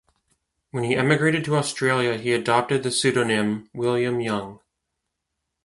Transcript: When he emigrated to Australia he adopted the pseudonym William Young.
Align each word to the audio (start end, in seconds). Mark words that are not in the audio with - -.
When 0.71 0.83
he 0.83 0.95
emigrated 0.95 1.45
to 1.45 1.55
Australia 1.57 2.17
he 2.17 2.31
adopted 2.33 2.81
the 2.81 2.89
pseudonym 2.89 3.69
William 3.71 4.19
Young. 4.19 4.59